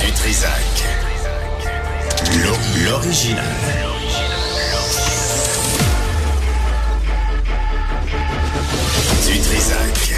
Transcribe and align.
Du 0.00 0.12
Trisac. 0.12 0.84
L'o- 2.42 2.84
L'original. 2.90 3.44
Du 9.26 9.38
Trisac. 9.40 10.12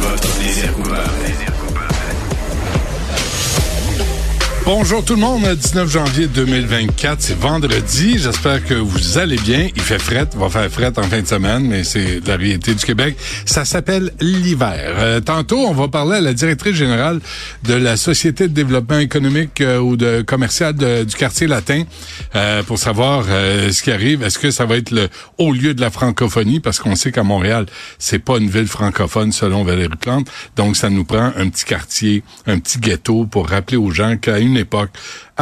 Votre 0.00 0.38
désir 0.38 0.72
coupable. 0.74 1.91
Bonjour 4.64 5.04
tout 5.04 5.14
le 5.14 5.20
monde, 5.20 5.44
19 5.44 5.90
janvier 5.90 6.28
2024, 6.28 7.20
c'est 7.20 7.36
vendredi. 7.36 8.16
J'espère 8.16 8.64
que 8.64 8.74
vous 8.74 9.18
allez 9.18 9.36
bien. 9.36 9.68
Il 9.74 9.82
fait 9.82 9.98
fret, 9.98 10.28
va 10.36 10.48
faire 10.48 10.70
fret 10.70 10.92
en 10.98 11.02
fin 11.02 11.20
de 11.20 11.26
semaine, 11.26 11.66
mais 11.66 11.82
c'est 11.82 12.24
la 12.24 12.36
réalité 12.36 12.72
du 12.72 12.84
Québec. 12.84 13.16
Ça 13.44 13.64
s'appelle 13.64 14.12
l'hiver. 14.20 14.94
Euh, 14.98 15.20
tantôt, 15.20 15.58
on 15.58 15.72
va 15.72 15.88
parler 15.88 16.18
à 16.18 16.20
la 16.20 16.32
directrice 16.32 16.76
générale 16.76 17.18
de 17.64 17.74
la 17.74 17.96
Société 17.96 18.46
de 18.46 18.52
développement 18.52 19.00
économique 19.00 19.60
euh, 19.60 19.80
ou 19.80 19.96
de 19.96 20.22
commercial 20.22 20.74
du 20.74 21.16
quartier 21.16 21.48
latin 21.48 21.82
euh, 22.36 22.62
pour 22.62 22.78
savoir 22.78 23.24
ce 23.24 23.82
qui 23.82 23.90
arrive. 23.90 24.22
Est-ce 24.22 24.38
que 24.38 24.52
ça 24.52 24.64
va 24.64 24.76
être 24.76 24.92
le 24.92 25.08
haut 25.38 25.52
lieu 25.52 25.74
de 25.74 25.80
la 25.80 25.90
francophonie? 25.90 26.60
Parce 26.60 26.78
qu'on 26.78 26.94
sait 26.94 27.10
qu'à 27.10 27.24
Montréal, 27.24 27.66
c'est 27.98 28.20
pas 28.20 28.38
une 28.38 28.48
ville 28.48 28.68
francophone 28.68 29.32
selon 29.32 29.64
Valérie 29.64 29.96
Plante. 30.00 30.28
Donc 30.54 30.76
ça 30.76 30.88
nous 30.88 31.04
prend 31.04 31.32
un 31.36 31.48
petit 31.48 31.64
quartier, 31.64 32.22
un 32.46 32.60
petit 32.60 32.78
ghetto 32.78 33.26
pour 33.26 33.48
rappeler 33.48 33.76
aux 33.76 33.90
gens 33.90 34.16
qu'à 34.16 34.38
une 34.38 34.51
époque 34.56 34.90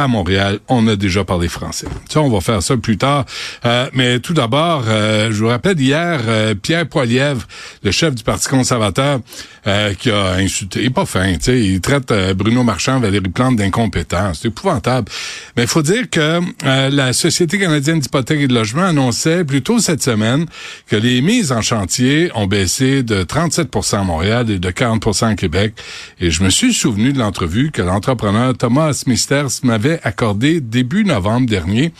à 0.03 0.07
Montréal, 0.07 0.59
on 0.67 0.87
a 0.87 0.95
déjà 0.95 1.23
parlé 1.23 1.47
français. 1.47 1.87
Ça, 2.09 2.21
on 2.21 2.29
va 2.29 2.41
faire 2.41 2.61
ça 2.61 2.77
plus 2.77 2.97
tard. 2.97 3.25
Euh, 3.65 3.89
mais 3.93 4.19
tout 4.19 4.33
d'abord, 4.33 4.83
euh, 4.87 5.29
je 5.31 5.43
vous 5.43 5.47
rappelle 5.49 5.79
hier, 5.79 6.21
euh, 6.27 6.55
Pierre 6.55 6.87
Poilièvre, 6.87 7.47
le 7.83 7.91
chef 7.91 8.15
du 8.15 8.23
Parti 8.23 8.47
conservateur, 8.47 9.19
euh, 9.67 9.93
qui 9.93 10.09
a 10.09 10.33
insulté, 10.33 10.79
il 10.79 10.87
est 10.87 10.89
pas 10.89 11.05
fin, 11.05 11.33
tu 11.33 11.43
sais, 11.43 11.61
il 11.61 11.81
traite 11.81 12.09
euh, 12.09 12.33
Bruno 12.33 12.63
Marchand, 12.63 12.99
Valérie 12.99 13.29
Plante 13.29 13.57
d'incompétents. 13.57 14.33
C'est 14.33 14.47
épouvantable. 14.47 15.07
Mais 15.55 15.63
il 15.63 15.67
faut 15.67 15.83
dire 15.83 16.09
que 16.09 16.39
euh, 16.65 16.89
la 16.89 17.13
Société 17.13 17.59
canadienne 17.59 17.99
d'hypothèque 17.99 18.39
et 18.39 18.47
de 18.47 18.55
logement 18.55 18.85
annonçait 18.85 19.45
plus 19.45 19.61
tôt 19.61 19.77
cette 19.77 20.01
semaine 20.01 20.47
que 20.87 20.95
les 20.95 21.21
mises 21.21 21.51
en 21.51 21.61
chantier 21.61 22.31
ont 22.33 22.47
baissé 22.47 23.03
de 23.03 23.23
37% 23.23 23.99
à 23.99 24.03
Montréal 24.03 24.49
et 24.49 24.57
de 24.57 24.71
40% 24.71 25.27
à 25.27 25.35
Québec. 25.35 25.75
Et 26.19 26.31
je 26.31 26.43
me 26.43 26.49
suis 26.49 26.73
souvenu 26.73 27.13
de 27.13 27.19
l'entrevue 27.19 27.69
que 27.69 27.83
l'entrepreneur 27.83 28.57
Thomas 28.57 29.03
Misters 29.05 29.61
m'avait 29.61 29.90
accordé 30.03 30.61
début 30.61 31.03
novembre 31.05 31.47
dernier. 31.49 31.91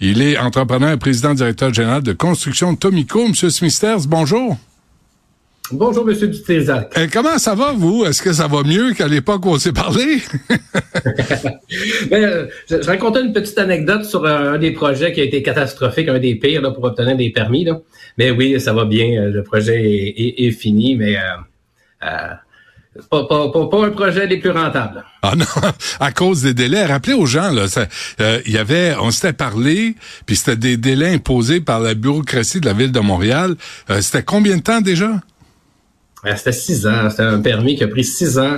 Il 0.00 0.22
est 0.22 0.38
entrepreneur 0.38 0.92
et 0.92 0.96
président 0.96 1.34
directeur 1.34 1.72
général 1.74 2.02
de 2.02 2.12
construction 2.12 2.74
Tomico. 2.76 3.26
Monsieur 3.28 3.50
Smithers, 3.50 4.06
bonjour. 4.08 4.56
Bonjour, 5.70 6.06
Monsieur 6.06 6.28
Dutrisac. 6.28 6.96
Euh, 6.96 7.08
comment 7.12 7.36
ça 7.36 7.54
va, 7.54 7.72
vous? 7.72 8.06
Est-ce 8.06 8.22
que 8.22 8.32
ça 8.32 8.46
va 8.46 8.62
mieux 8.62 8.94
qu'à 8.94 9.06
l'époque 9.06 9.44
où 9.44 9.50
on 9.50 9.58
s'est 9.58 9.72
parlé? 9.72 10.18
Ben, 12.10 12.24
euh, 12.24 12.46
je, 12.70 12.80
je 12.80 12.86
racontais 12.86 13.20
une 13.20 13.32
petite 13.32 13.58
anecdote 13.58 14.04
sur 14.04 14.24
un, 14.24 14.54
un 14.54 14.58
des 14.58 14.70
projets 14.70 15.12
qui 15.12 15.20
a 15.20 15.24
été 15.24 15.42
catastrophique, 15.42 16.08
un 16.08 16.18
des 16.18 16.34
pires 16.36 16.62
là, 16.62 16.70
pour 16.70 16.84
obtenir 16.84 17.16
des 17.16 17.30
permis. 17.30 17.64
Là. 17.64 17.80
Mais 18.16 18.30
oui, 18.30 18.58
ça 18.60 18.72
va 18.72 18.84
bien. 18.86 19.20
euh, 19.20 19.30
Le 19.30 19.42
projet 19.42 19.82
est, 19.82 20.08
est- 20.16 20.46
est 20.46 20.50
fini, 20.52 20.96
mais 20.96 21.16
euh, 21.16 21.20
euh, 22.04 22.08
pas, 23.10 23.24
pas, 23.26 23.50
pas, 23.50 23.66
pas 23.68 23.86
un 23.86 23.90
projet 23.90 24.26
des 24.26 24.38
plus 24.38 24.50
rentables. 24.50 25.04
Ah 25.22 25.34
non, 25.36 25.44
à 26.00 26.12
cause 26.12 26.42
des 26.42 26.54
délais. 26.54 26.84
Rappelez 26.86 27.14
aux 27.14 27.26
gens, 27.26 27.50
là, 27.50 27.66
euh, 28.20 28.40
il 28.46 28.52
y 28.52 28.58
avait, 28.58 28.94
on 29.00 29.10
s'était 29.10 29.32
parlé, 29.32 29.94
puis 30.26 30.36
c'était 30.36 30.56
des 30.56 30.76
délais 30.76 31.14
imposés 31.14 31.60
par 31.60 31.80
la 31.80 31.94
bureaucratie 31.94 32.60
de 32.60 32.66
la 32.66 32.72
ville 32.72 32.92
de 32.92 33.00
Montréal. 33.00 33.56
Euh, 33.90 34.00
c'était 34.00 34.22
combien 34.22 34.56
de 34.56 34.62
temps 34.62 34.80
déjà? 34.80 35.20
Euh, 36.24 36.34
C'était 36.36 36.52
six 36.52 36.86
ans. 36.86 37.10
C'était 37.10 37.22
un 37.22 37.40
permis 37.40 37.76
qui 37.76 37.84
a 37.84 37.88
pris 37.88 38.04
six 38.04 38.38
ans 38.38 38.56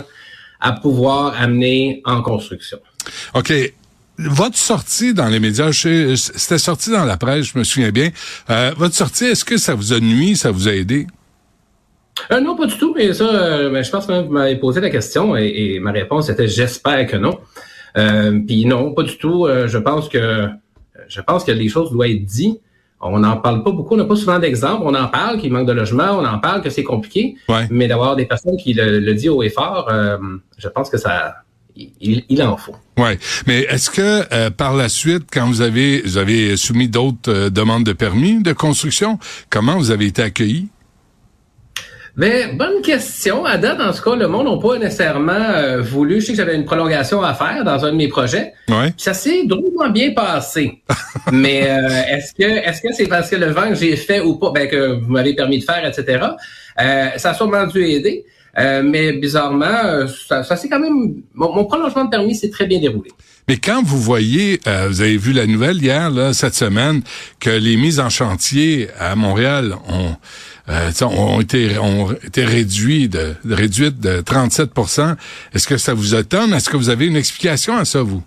à 0.60 0.72
pouvoir 0.72 1.34
amener 1.40 2.02
en 2.04 2.22
construction. 2.22 2.78
OK. 3.34 3.52
Votre 4.18 4.58
sortie 4.58 5.14
dans 5.14 5.28
les 5.28 5.40
médias, 5.40 5.70
je 5.70 6.14
sais, 6.16 6.30
c'était 6.36 6.58
sorti 6.58 6.90
dans 6.90 7.06
la 7.06 7.16
presse, 7.16 7.46
je 7.46 7.58
me 7.58 7.64
souviens 7.64 7.90
bien. 7.90 8.10
Euh, 8.50 8.72
votre 8.76 8.94
sortie, 8.94 9.24
est-ce 9.24 9.46
que 9.46 9.56
ça 9.56 9.74
vous 9.74 9.94
a 9.94 10.00
nuit, 10.00 10.36
ça 10.36 10.50
vous 10.50 10.68
a 10.68 10.74
aidé? 10.74 11.06
Euh, 12.32 12.40
non, 12.40 12.56
pas 12.56 12.66
du 12.66 12.76
tout, 12.76 12.94
mais 12.96 13.12
ça, 13.14 13.24
euh, 13.24 13.70
ben, 13.70 13.82
je 13.84 13.90
pense 13.90 14.06
que 14.06 14.22
vous 14.24 14.32
m'avez 14.32 14.56
posé 14.56 14.80
la 14.80 14.90
question 14.90 15.36
et, 15.36 15.46
et 15.74 15.80
ma 15.80 15.92
réponse 15.92 16.28
était 16.28 16.48
j'espère 16.48 17.06
que 17.06 17.16
non. 17.16 17.38
Euh, 17.96 18.38
Puis 18.46 18.64
non, 18.66 18.92
pas 18.92 19.02
du 19.02 19.16
tout. 19.18 19.46
Euh, 19.46 19.66
je 19.68 19.78
pense 19.78 20.08
que 20.08 20.48
je 21.08 21.20
pense 21.20 21.44
que 21.44 21.52
les 21.52 21.68
choses 21.68 21.90
doivent 21.90 22.10
être 22.10 22.24
dites. 22.24 22.60
On 23.00 23.18
n'en 23.20 23.38
parle 23.38 23.64
pas 23.64 23.70
beaucoup, 23.70 23.94
on 23.94 23.96
n'a 23.96 24.04
pas 24.04 24.14
souvent 24.16 24.38
d'exemples. 24.38 24.82
On 24.84 24.94
en 24.94 25.08
parle 25.08 25.38
qu'il 25.38 25.50
manque 25.52 25.66
de 25.66 25.72
logement, 25.72 26.18
on 26.18 26.24
en 26.24 26.38
parle 26.38 26.60
que 26.62 26.68
c'est 26.68 26.84
compliqué, 26.84 27.34
Ouais. 27.48 27.66
mais 27.70 27.88
d'avoir 27.88 28.14
des 28.14 28.26
personnes 28.26 28.58
qui 28.58 28.74
le, 28.74 29.00
le 29.00 29.14
disent 29.14 29.30
haut 29.30 29.42
et 29.42 29.48
fort, 29.48 29.88
euh, 29.90 30.18
je 30.58 30.68
pense 30.68 30.90
que 30.90 30.98
ça, 30.98 31.36
il, 31.74 32.24
il 32.28 32.42
en 32.42 32.58
faut. 32.58 32.76
Ouais, 32.98 33.18
mais 33.46 33.60
est-ce 33.70 33.88
que 33.88 34.22
euh, 34.34 34.50
par 34.50 34.76
la 34.76 34.90
suite, 34.90 35.28
quand 35.32 35.46
vous 35.46 35.62
avez 35.62 36.02
vous 36.02 36.18
avez 36.18 36.58
soumis 36.58 36.88
d'autres 36.88 37.32
euh, 37.32 37.48
demandes 37.50 37.84
de 37.84 37.94
permis 37.94 38.42
de 38.42 38.52
construction, 38.52 39.18
comment 39.48 39.78
vous 39.78 39.90
avez 39.90 40.04
été 40.04 40.20
accueilli? 40.22 40.68
Ben, 42.16 42.56
bonne 42.56 42.82
question. 42.82 43.44
À 43.44 43.56
date, 43.56 43.78
dans 43.78 43.92
ce 43.92 44.02
cas, 44.02 44.14
le 44.16 44.26
monde 44.28 44.46
n'a 44.46 44.60
pas 44.60 44.78
nécessairement 44.78 45.32
euh, 45.32 45.80
voulu. 45.80 46.20
Je 46.20 46.26
sais 46.26 46.32
que 46.32 46.38
j'avais 46.38 46.56
une 46.56 46.64
prolongation 46.64 47.22
à 47.22 47.34
faire 47.34 47.64
dans 47.64 47.84
un 47.84 47.92
de 47.92 47.96
mes 47.96 48.08
projets. 48.08 48.52
Ouais. 48.68 48.92
Ça 48.96 49.14
s'est 49.14 49.44
drôlement 49.46 49.90
bien 49.90 50.12
passé. 50.12 50.82
Mais 51.32 51.68
euh, 51.70 51.88
est-ce 52.10 52.34
que 52.34 52.42
est-ce 52.42 52.82
que 52.82 52.92
c'est 52.92 53.06
parce 53.06 53.30
que 53.30 53.36
le 53.36 53.46
vent 53.46 53.68
que 53.68 53.74
j'ai 53.74 53.96
fait 53.96 54.20
ou 54.20 54.36
pas, 54.36 54.50
ben 54.50 54.68
que 54.68 55.00
vous 55.00 55.10
m'avez 55.12 55.34
permis 55.34 55.60
de 55.60 55.64
faire, 55.64 55.84
etc. 55.86 56.26
Euh, 56.80 57.06
ça 57.16 57.30
a 57.30 57.34
sûrement 57.34 57.66
dû 57.66 57.84
aider. 57.84 58.24
Euh, 58.58 58.82
mais 58.84 59.12
bizarrement, 59.12 59.84
euh, 59.84 60.06
ça, 60.28 60.42
ça 60.42 60.56
s'est 60.56 60.68
quand 60.68 60.80
même. 60.80 61.22
Mon, 61.34 61.54
mon 61.54 61.64
prolongement 61.64 62.04
de 62.04 62.10
permis 62.10 62.34
s'est 62.34 62.50
très 62.50 62.66
bien 62.66 62.80
déroulé. 62.80 63.10
Mais 63.48 63.56
quand 63.56 63.82
vous 63.82 64.00
voyez, 64.00 64.60
euh, 64.66 64.86
vous 64.88 65.00
avez 65.00 65.16
vu 65.16 65.32
la 65.32 65.46
nouvelle 65.46 65.82
hier, 65.82 66.10
là, 66.10 66.32
cette 66.32 66.54
semaine, 66.54 67.02
que 67.38 67.50
les 67.50 67.76
mises 67.76 68.00
en 68.00 68.08
chantier 68.08 68.88
à 68.98 69.16
Montréal 69.16 69.74
ont, 69.88 70.14
euh, 70.68 70.90
ont 71.02 71.40
été 71.40 71.78
ont 71.78 72.12
été 72.12 72.44
réduites 72.44 73.12
de, 73.12 73.34
réduites 73.48 74.00
de 74.00 74.20
37% 74.20 75.16
Est-ce 75.54 75.66
que 75.66 75.76
ça 75.76 75.94
vous 75.94 76.14
étonne? 76.14 76.52
Est-ce 76.52 76.68
que 76.68 76.76
vous 76.76 76.90
avez 76.90 77.06
une 77.06 77.16
explication 77.16 77.76
à 77.76 77.84
ça, 77.84 78.02
vous? 78.02 78.22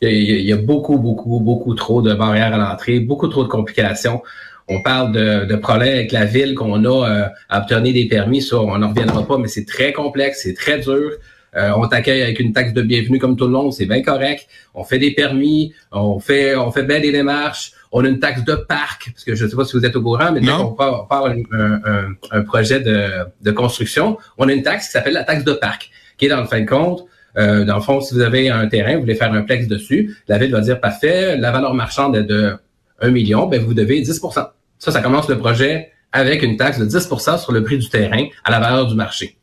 Il 0.00 0.08
y, 0.08 0.32
a, 0.32 0.36
il 0.38 0.46
y 0.46 0.52
a 0.52 0.56
beaucoup, 0.56 0.98
beaucoup, 0.98 1.40
beaucoup 1.40 1.74
trop 1.74 2.02
de 2.02 2.14
barrières 2.14 2.54
à 2.54 2.58
l'entrée, 2.58 3.00
beaucoup 3.00 3.28
trop 3.28 3.42
de 3.42 3.48
complications. 3.48 4.22
On 4.68 4.82
parle 4.82 5.12
de, 5.12 5.46
de 5.46 5.56
problèmes 5.56 5.94
avec 5.94 6.12
la 6.12 6.26
ville 6.26 6.54
qu'on 6.54 6.84
a 6.84 7.08
euh, 7.08 7.24
à 7.48 7.60
obtenir 7.60 7.94
des 7.94 8.06
permis. 8.06 8.42
Ça, 8.42 8.58
on 8.58 8.78
n'en 8.78 8.90
reviendra 8.90 9.26
pas, 9.26 9.38
mais 9.38 9.48
c'est 9.48 9.64
très 9.64 9.92
complexe, 9.92 10.40
c'est 10.42 10.54
très 10.54 10.78
dur. 10.78 11.12
Euh, 11.56 11.70
on 11.76 11.88
t'accueille 11.88 12.22
avec 12.22 12.38
une 12.40 12.52
taxe 12.52 12.74
de 12.74 12.82
bienvenue 12.82 13.18
comme 13.18 13.36
tout 13.36 13.46
le 13.46 13.52
monde, 13.52 13.72
c'est 13.72 13.86
bien 13.86 14.02
correct. 14.02 14.46
On 14.74 14.84
fait 14.84 14.98
des 14.98 15.12
permis, 15.12 15.72
on 15.90 16.20
fait 16.20 16.54
on 16.54 16.70
fait 16.70 16.82
bien 16.82 17.00
des 17.00 17.10
démarches. 17.10 17.72
On 17.92 18.04
a 18.04 18.08
une 18.08 18.18
taxe 18.18 18.44
de 18.44 18.54
parc, 18.54 19.10
parce 19.12 19.24
que 19.24 19.34
je 19.34 19.44
ne 19.44 19.50
sais 19.50 19.56
pas 19.56 19.64
si 19.64 19.76
vous 19.76 19.84
êtes 19.84 19.96
au 19.96 20.02
courant, 20.02 20.30
mais 20.32 20.40
dès 20.40 20.46
Non. 20.46 20.68
qu'on 20.70 20.74
part, 20.74 21.08
part 21.08 21.26
un, 21.26 21.38
un- 21.52 21.80
un- 21.84 22.14
un 22.30 22.42
projet 22.42 22.80
de, 22.80 23.08
de 23.40 23.50
construction, 23.50 24.18
on 24.36 24.48
a 24.48 24.52
une 24.52 24.62
taxe 24.62 24.86
qui 24.86 24.92
s'appelle 24.92 25.14
la 25.14 25.24
taxe 25.24 25.44
de 25.44 25.52
parc, 25.54 25.90
qui 26.18 26.26
est 26.26 26.28
dans 26.28 26.40
le 26.40 26.46
fin 26.46 26.60
de 26.60 26.66
compte, 26.68 27.04
euh, 27.36 27.64
dans 27.64 27.76
le 27.76 27.82
fond, 27.82 28.00
si 28.00 28.14
vous 28.14 28.20
avez 28.20 28.50
un 28.50 28.66
terrain, 28.68 28.94
vous 28.94 29.00
voulez 29.00 29.14
faire 29.14 29.32
un 29.32 29.42
plex 29.42 29.66
dessus, 29.68 30.16
la 30.28 30.38
ville 30.38 30.50
va 30.52 30.60
dire 30.60 30.80
parfait, 30.80 31.36
la 31.36 31.50
valeur 31.50 31.72
marchande 31.74 32.16
est 32.16 32.24
de 32.24 32.56
1 33.00 33.10
million, 33.10 33.46
ben 33.46 33.62
vous 33.62 33.74
devez 33.74 34.02
10% 34.02 34.32
Ça, 34.78 34.92
ça 34.92 35.00
commence 35.00 35.28
le 35.28 35.38
projet 35.38 35.90
avec 36.12 36.42
une 36.42 36.56
taxe 36.56 36.78
de 36.78 36.84
10% 36.86 37.38
sur 37.38 37.52
le 37.52 37.62
prix 37.62 37.78
du 37.78 37.88
terrain 37.88 38.26
à 38.44 38.50
la 38.50 38.60
valeur 38.60 38.86
du 38.86 38.94
marché. 38.94 39.36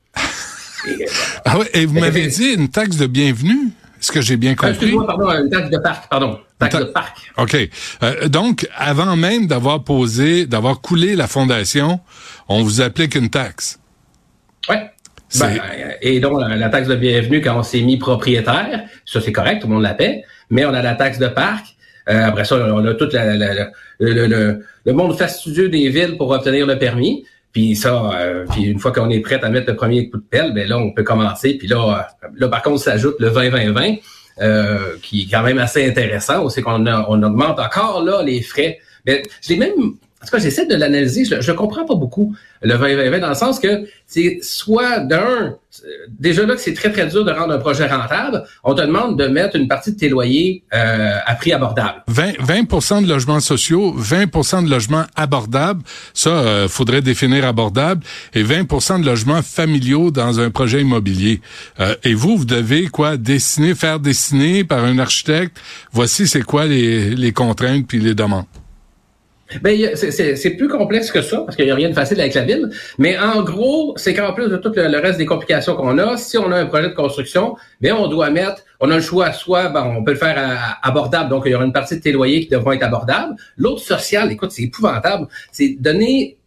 Et, 0.87 1.03
euh, 1.03 1.07
Ah 1.45 1.57
ouais, 1.57 1.69
et 1.73 1.85
vous 1.85 1.99
m'avez 1.99 2.27
dit 2.27 2.53
une 2.53 2.69
taxe 2.69 2.97
de 2.97 3.07
bienvenue? 3.07 3.69
Est-ce 4.05 4.11
que 4.11 4.21
j'ai 4.21 4.37
bien 4.37 4.51
ah, 4.51 4.55
compris? 4.55 4.73
Excuse-moi, 4.75 5.07
pardon, 5.07 5.31
une 5.31 5.49
taxe 5.49 5.71
de 5.71 5.77
parc, 5.79 6.09
pardon. 6.11 6.39
Taxe 6.59 6.75
Ta- 6.75 6.79
de 6.83 6.85
parc. 6.91 7.17
OK. 7.39 7.57
Euh, 8.03 8.27
donc, 8.29 8.69
avant 8.77 9.15
même 9.15 9.47
d'avoir 9.47 9.83
posé, 9.83 10.45
d'avoir 10.45 10.79
coulé 10.79 11.15
la 11.15 11.25
fondation, 11.25 11.99
on 12.47 12.61
vous 12.61 12.81
applique 12.81 13.15
une 13.15 13.31
taxe. 13.31 13.79
Ouais. 14.69 14.91
C'est- 15.27 15.39
Ben, 15.43 15.57
euh, 15.59 15.91
et 16.01 16.19
donc, 16.19 16.39
la, 16.39 16.55
la 16.55 16.69
taxe 16.69 16.87
de 16.87 16.95
bienvenue, 16.95 17.41
quand 17.41 17.57
on 17.57 17.63
s'est 17.63 17.81
mis 17.81 17.97
propriétaire, 17.97 18.83
ça 19.07 19.21
c'est 19.21 19.31
correct, 19.31 19.61
tout 19.63 19.67
le 19.67 19.73
monde 19.73 19.81
la 19.83 19.95
paie, 19.95 20.23
mais 20.51 20.65
on 20.65 20.73
a 20.75 20.83
la 20.83 20.93
taxe 20.93 21.17
de 21.17 21.27
parc. 21.27 21.65
Euh, 22.07 22.27
après 22.27 22.45
ça, 22.45 22.57
on 22.57 22.85
a 22.85 22.93
tout 22.93 23.09
la- 23.11 23.35
le- 23.35 23.71
le- 23.99 24.63
le 24.85 24.93
monde 24.93 25.17
fastidieux 25.17 25.67
des 25.69 25.89
villes 25.89 26.15
pour 26.15 26.29
obtenir 26.29 26.67
le 26.67 26.77
permis. 26.77 27.25
Puis 27.55 27.77
ça, 27.77 28.11
euh, 28.13 28.45
puis 28.51 28.63
une 28.63 28.79
fois 28.79 28.91
qu'on 28.91 29.09
est 29.09 29.21
prêt 29.21 29.39
à 29.41 29.47
mettre 29.47 29.71
le 29.71 29.77
premier 29.77 30.09
coup 30.09 30.17
de 30.17 30.25
pelle, 30.29 30.53
ben 30.53 30.67
là, 30.67 30.77
on 30.77 30.91
peut 30.91 31.03
commencer. 31.03 31.53
Puis 31.53 31.69
là, 31.69 32.05
euh, 32.21 32.27
là 32.35 32.49
par 32.49 32.61
contre, 32.61 32.81
s'ajoute 32.81 33.15
le 33.19 33.29
20-20-20, 33.29 34.01
euh, 34.41 34.97
qui 35.01 35.21
est 35.21 35.31
quand 35.31 35.41
même 35.41 35.57
assez 35.57 35.87
intéressant. 35.87 36.45
On 36.45 36.61
qu'on 36.61 36.85
on 36.85 37.23
augmente 37.23 37.57
encore 37.57 38.03
là 38.03 38.21
les 38.23 38.41
frais. 38.41 38.79
Ben, 39.05 39.21
je 39.41 39.53
l'ai 39.53 39.57
même 39.57 39.93
en 40.25 40.27
tout 40.27 40.37
cas, 40.37 40.41
j'essaie 40.41 40.65
de 40.65 40.73
l'analyser. 40.73 41.23
Je, 41.23 41.39
je 41.39 41.51
comprends 41.51 41.85
pas 41.85 41.93
beaucoup 41.93 42.35
le 42.63 42.75
2020 42.79 43.19
dans 43.19 43.29
le 43.29 43.35
sens 43.35 43.59
que 43.59 43.85
c'est 44.07 44.39
soit 44.41 45.01
d'un, 45.01 45.55
déjà 46.09 46.47
là 46.47 46.55
que 46.55 46.61
c'est 46.61 46.73
très 46.73 46.91
très 46.91 47.05
dur 47.05 47.23
de 47.23 47.31
rendre 47.31 47.53
un 47.53 47.59
projet 47.59 47.85
rentable, 47.85 48.43
on 48.63 48.73
te 48.73 48.81
demande 48.81 49.19
de 49.19 49.27
mettre 49.27 49.55
une 49.55 49.67
partie 49.67 49.91
de 49.91 49.97
tes 49.99 50.09
loyers 50.09 50.63
euh, 50.73 51.17
à 51.23 51.35
prix 51.35 51.53
abordable. 51.53 52.01
20, 52.07 52.39
20% 52.43 53.03
de 53.03 53.07
logements 53.07 53.39
sociaux, 53.39 53.95
20% 53.95 54.65
de 54.65 54.69
logements 54.71 55.05
abordables, 55.15 55.83
ça 56.15 56.31
euh, 56.31 56.67
faudrait 56.67 57.03
définir 57.03 57.45
abordable, 57.45 58.03
et 58.33 58.43
20% 58.43 59.01
de 59.01 59.05
logements 59.05 59.43
familiaux 59.43 60.09
dans 60.09 60.39
un 60.39 60.49
projet 60.49 60.81
immobilier. 60.81 61.41
Euh, 61.79 61.93
et 62.03 62.15
vous, 62.15 62.37
vous 62.37 62.45
devez 62.45 62.87
quoi? 62.87 63.17
Dessiner, 63.17 63.75
faire 63.75 63.99
dessiner 63.99 64.63
par 64.63 64.83
un 64.83 64.97
architecte. 64.97 65.57
Voici 65.91 66.27
c'est 66.27 66.41
quoi 66.41 66.65
les, 66.65 67.11
les 67.11 67.31
contraintes 67.31 67.85
puis 67.87 67.99
les 67.99 68.15
demandes. 68.15 68.45
Ben, 69.61 69.95
c'est 69.95 70.49
plus 70.57 70.67
complexe 70.67 71.11
que 71.11 71.21
ça, 71.21 71.41
parce 71.41 71.55
qu'il 71.55 71.65
n'y 71.65 71.71
a 71.71 71.75
rien 71.75 71.89
de 71.89 71.93
facile 71.93 72.19
avec 72.19 72.33
la 72.33 72.43
ville. 72.43 72.69
Mais 72.97 73.17
en 73.17 73.43
gros, 73.43 73.93
c'est 73.95 74.13
qu'en 74.13 74.33
plus 74.33 74.49
de 74.49 74.57
tout 74.57 74.71
le, 74.75 74.99
reste 74.99 75.19
des 75.19 75.25
complications 75.25 75.75
qu'on 75.75 75.97
a, 75.99 76.17
si 76.17 76.37
on 76.37 76.51
a 76.51 76.57
un 76.57 76.65
projet 76.65 76.89
de 76.89 76.95
construction, 76.95 77.55
bien, 77.79 77.95
on 77.95 78.07
doit 78.07 78.31
mettre, 78.31 78.63
on 78.79 78.89
a 78.89 78.95
le 78.95 79.01
choix, 79.01 79.31
soit 79.33 79.69
ben, 79.69 79.83
on 79.97 80.03
peut 80.03 80.13
le 80.13 80.17
faire 80.17 80.79
abordable, 80.81 81.29
donc 81.29 81.43
il 81.45 81.51
y 81.51 81.55
aura 81.55 81.63
une 81.63 81.73
partie 81.73 81.97
de 81.97 82.01
tes 82.01 82.11
loyers 82.11 82.41
qui 82.41 82.49
devront 82.49 82.71
être 82.71 82.83
abordables. 82.83 83.35
L'autre 83.57 83.81
social, 83.81 84.31
écoute, 84.31 84.51
c'est 84.51 84.63
épouvantable, 84.63 85.27
c'est 85.51 85.77
donner 85.79 86.37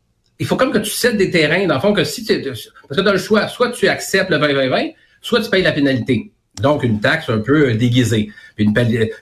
il 0.41 0.47
faut 0.47 0.56
comme 0.56 0.71
que 0.71 0.79
tu 0.79 0.91
cèdes 0.91 1.17
des 1.17 1.31
terrains, 1.31 1.67
dans 1.67 1.75
le 1.75 1.81
fond, 1.81 1.93
que 1.93 2.05
si 2.05 2.25
tu 2.25 2.41
parce 2.43 2.71
que 2.91 3.01
tu 3.01 3.09
as 3.09 3.12
le 3.12 3.19
choix, 3.19 3.49
soit 3.49 3.71
tu 3.71 3.89
acceptes 3.89 4.31
le 4.31 4.39
20-20-20, 4.39 4.94
soit 5.21 5.41
tu 5.41 5.51
payes 5.51 5.62
la 5.62 5.73
pénalité. 5.73 6.31
Donc, 6.60 6.82
une 6.82 7.00
taxe 7.00 7.28
un 7.28 7.38
peu 7.38 7.75
déguisée. 7.75 8.31
une, 8.56 8.75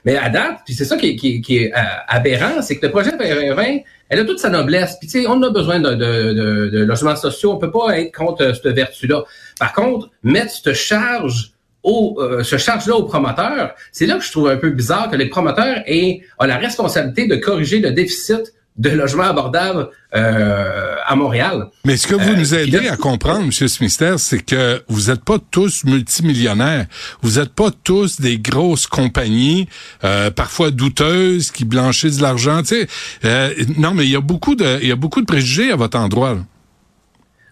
mais 0.05 0.17
à 0.17 0.29
date, 0.29 0.59
puis 0.65 0.73
c'est 0.73 0.85
ça 0.85 0.97
qui, 0.97 1.15
qui, 1.15 1.41
qui 1.41 1.57
est 1.57 1.73
euh, 1.73 1.81
aberrant, 2.07 2.61
c'est 2.61 2.77
que 2.77 2.85
le 2.85 2.91
projet 2.91 3.11
2020, 3.17 3.79
elle 4.09 4.19
a 4.19 4.25
toute 4.25 4.39
sa 4.39 4.49
noblesse. 4.49 4.97
Puis 4.99 5.07
tu 5.07 5.21
sais, 5.21 5.27
on 5.27 5.41
a 5.43 5.49
besoin 5.49 5.79
de, 5.79 5.89
de, 5.89 6.33
de, 6.33 6.69
de, 6.69 6.83
logements 6.83 7.15
sociaux. 7.15 7.53
On 7.53 7.57
peut 7.57 7.71
pas 7.71 7.99
être 7.99 8.15
contre 8.15 8.43
euh, 8.43 8.53
cette 8.53 8.73
vertu-là. 8.73 9.23
Par 9.59 9.73
contre, 9.73 10.09
mettre 10.23 10.51
cette 10.51 10.73
charge 10.73 11.51
au, 11.83 12.17
euh, 12.19 12.43
ce 12.43 12.57
charge-là 12.57 12.95
aux 12.95 13.03
promoteurs, 13.03 13.73
c'est 13.91 14.05
là 14.05 14.17
que 14.17 14.23
je 14.23 14.31
trouve 14.31 14.49
un 14.49 14.57
peu 14.57 14.69
bizarre 14.69 15.09
que 15.09 15.15
les 15.15 15.27
promoteurs 15.27 15.83
aient 15.85 16.21
ont 16.39 16.45
la 16.45 16.57
responsabilité 16.57 17.27
de 17.27 17.35
corriger 17.35 17.79
le 17.79 17.91
déficit 17.91 18.53
de 18.77 18.89
logements 18.89 19.23
abordables 19.23 19.89
euh, 20.15 20.95
à 21.05 21.15
Montréal. 21.15 21.67
Mais 21.85 21.97
ce 21.97 22.07
que 22.07 22.15
vous 22.15 22.35
nous 22.35 22.53
euh, 22.53 22.63
aidez 22.63 22.87
à 22.87 22.97
comprendre, 22.97 23.43
M. 23.45 23.51
Smither, 23.51 24.15
c'est 24.17 24.39
que 24.39 24.83
vous 24.87 25.09
n'êtes 25.09 25.23
pas 25.23 25.37
tous 25.51 25.83
multimillionnaires. 25.83 26.85
Vous 27.21 27.39
n'êtes 27.39 27.53
pas 27.53 27.71
tous 27.83 28.21
des 28.21 28.37
grosses 28.37 28.87
compagnies, 28.87 29.67
euh, 30.03 30.29
parfois 30.29 30.71
douteuses, 30.71 31.51
qui 31.51 31.65
blanchissent 31.65 32.17
de 32.17 32.23
l'argent. 32.23 32.61
Tu 32.61 32.87
sais, 33.23 33.55
non, 33.77 33.93
mais 33.93 34.05
il 34.05 34.11
y 34.11 34.15
a 34.15 34.21
beaucoup 34.21 34.55
de, 34.55 34.79
il 34.81 34.87
y 34.87 34.91
a 34.91 34.95
beaucoup 34.95 35.21
de 35.21 35.25
préjugés 35.25 35.71
à 35.71 35.75
votre 35.75 35.97
endroit. 35.97 36.35
Là. 36.35 36.41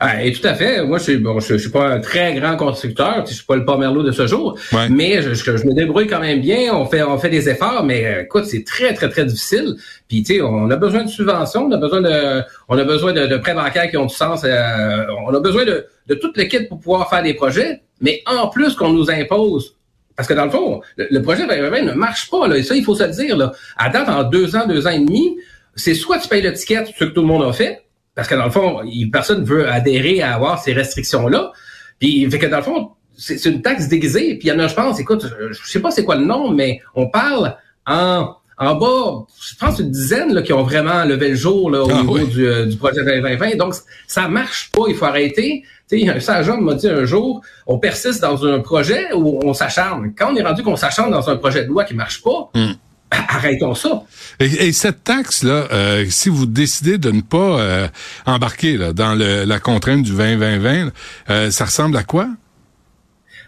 Ah, 0.07 0.23
et 0.23 0.31
tout 0.31 0.47
à 0.47 0.53
fait. 0.53 0.85
Moi, 0.85 0.99
je 0.99 1.03
suis 1.03 1.17
bon, 1.17 1.39
je, 1.39 1.55
suis 1.57 1.71
pas 1.71 1.87
un 1.87 1.99
très 1.99 2.35
grand 2.35 2.57
constructeur, 2.57 3.25
je 3.25 3.33
suis 3.33 3.43
pas 3.43 3.55
le 3.55 3.65
Pomerleau 3.65 4.03
de 4.03 4.11
ce 4.11 4.27
jour, 4.27 4.55
mais 4.91 5.23
je, 5.23 5.33
je, 5.33 5.65
me 5.65 5.73
débrouille 5.73 6.05
quand 6.05 6.19
même 6.19 6.41
bien. 6.41 6.75
On 6.75 6.85
fait, 6.85 7.01
on 7.01 7.17
fait 7.17 7.29
des 7.29 7.49
efforts, 7.49 7.83
mais 7.83 8.05
euh, 8.05 8.21
écoute, 8.21 8.45
c'est 8.45 8.63
très, 8.63 8.93
très, 8.93 9.09
très 9.09 9.25
difficile. 9.25 9.75
Puis, 10.07 10.21
tu 10.21 10.35
sais, 10.35 10.41
on 10.41 10.69
a 10.69 10.75
besoin 10.75 11.05
de 11.05 11.09
subventions, 11.09 11.65
on 11.65 11.71
a 11.71 11.77
besoin 11.77 12.01
de, 12.01 12.43
on 12.69 12.77
a 12.77 12.83
besoin 12.83 13.13
de, 13.13 13.25
de 13.25 13.37
prêts 13.37 13.55
bancaires 13.55 13.89
qui 13.89 13.97
ont 13.97 14.05
du 14.05 14.13
sens. 14.13 14.43
Euh, 14.43 15.05
on 15.27 15.33
a 15.33 15.39
besoin 15.39 15.65
de, 15.65 15.87
de 16.05 16.13
toute 16.13 16.37
l'équipe 16.37 16.69
pour 16.69 16.79
pouvoir 16.79 17.09
faire 17.09 17.23
des 17.23 17.33
projets, 17.33 17.81
mais 17.99 18.21
en 18.27 18.49
plus 18.49 18.75
qu'on 18.75 18.93
nous 18.93 19.09
impose 19.09 19.75
parce 20.15 20.29
que 20.29 20.33
dans 20.33 20.45
le 20.45 20.51
fond, 20.51 20.81
le, 20.97 21.21
projet 21.21 21.45
2020 21.45 21.81
ne 21.81 21.93
marche 21.93 22.29
pas. 22.29 22.47
Là, 22.47 22.57
et 22.57 22.63
ça, 22.63 22.75
il 22.75 22.83
faut 22.83 22.95
se 22.95 23.03
le 23.03 23.09
dire. 23.09 23.35
Là. 23.35 23.51
À 23.75 23.89
date, 23.89 24.07
en 24.07 24.23
deux 24.23 24.55
ans, 24.55 24.65
deux 24.65 24.87
ans 24.87 24.91
et 24.91 24.99
demi, 24.99 25.37
c'est 25.75 25.93
soit 25.93 26.19
tu 26.19 26.29
payes 26.29 26.41
le 26.41 26.53
ticket, 26.53 26.85
ce 26.85 27.05
que 27.05 27.09
tout 27.11 27.21
le 27.21 27.27
monde 27.27 27.43
a 27.43 27.51
fait, 27.51 27.84
parce 28.15 28.27
que 28.27 28.35
dans 28.35 28.45
le 28.45 28.51
fond, 28.51 28.81
personne 29.11 29.43
veut 29.43 29.69
adhérer 29.69 30.21
à 30.21 30.35
avoir 30.35 30.61
ces 30.61 30.73
restrictions-là. 30.73 31.51
Puis, 31.99 32.29
fait 32.31 32.39
que 32.39 32.47
dans 32.47 32.57
le 32.57 32.63
fond, 32.63 32.91
c'est 33.17 33.43
une 33.45 33.61
taxe 33.61 33.87
déguisée. 33.87 34.35
Puis 34.35 34.47
il 34.47 34.51
y 34.51 34.51
en 34.51 34.59
a, 34.59 34.67
je 34.67 34.73
pense, 34.73 34.99
écoute, 34.99 35.25
je 35.51 35.69
sais 35.69 35.81
pas 35.81 35.91
c'est 35.91 36.05
quoi 36.05 36.15
le 36.15 36.25
nom, 36.25 36.51
mais 36.51 36.81
on 36.95 37.07
parle 37.07 37.55
en 37.85 38.35
en 38.57 38.75
bas, 38.75 39.25
je 39.41 39.55
pense 39.55 39.79
une 39.79 39.91
dizaine 39.91 40.33
là, 40.33 40.41
qui 40.41 40.53
ont 40.53 40.63
vraiment 40.63 41.03
levé 41.03 41.27
le 41.27 41.35
jour 41.35 41.69
là, 41.69 41.83
au 41.83 41.89
ah 41.89 42.01
niveau 42.01 42.19
du, 42.19 42.47
euh, 42.47 42.65
du, 42.65 42.77
projet 42.77 43.03
2020. 43.03 43.57
Donc, 43.57 43.73
ça 44.07 44.29
marche 44.29 44.71
pas, 44.71 44.83
il 44.87 44.95
faut 44.95 45.03
arrêter. 45.03 45.63
Tu 45.89 45.99
sais, 45.99 46.09
un 46.09 46.21
sergent 46.21 46.61
m'a 46.61 46.75
dit 46.75 46.87
un 46.87 47.03
jour, 47.03 47.41
on 47.67 47.79
persiste 47.79 48.21
dans 48.21 48.45
un 48.45 48.59
projet 48.59 49.11
où 49.13 49.41
on 49.43 49.53
s'acharne. 49.53 50.13
Quand 50.17 50.31
on 50.31 50.37
est 50.37 50.41
rendu 50.41 50.63
qu'on 50.63 50.77
s'acharne 50.77 51.11
dans 51.11 51.29
un 51.29 51.35
projet 51.35 51.63
de 51.63 51.67
loi 51.67 51.83
qui 51.83 51.95
marche 51.95 52.23
pas, 52.23 52.49
hmm 52.55 52.71
arrêtons 53.45 53.75
ça. 53.75 54.03
Et, 54.39 54.71
cette 54.71 55.03
taxe-là, 55.03 55.67
euh, 55.71 56.05
si 56.09 56.29
vous 56.29 56.45
décidez 56.45 56.97
de 56.97 57.11
ne 57.11 57.21
pas 57.21 57.59
euh, 57.59 57.87
embarquer 58.25 58.77
là, 58.77 58.93
dans 58.93 59.15
le, 59.15 59.43
la 59.45 59.59
contrainte 59.59 60.03
du 60.03 60.13
20-20-20, 60.13 60.89
euh, 61.29 61.51
ça 61.51 61.65
ressemble 61.65 61.97
à 61.97 62.03
quoi? 62.03 62.27